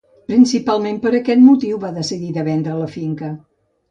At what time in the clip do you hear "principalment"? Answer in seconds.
0.29-0.95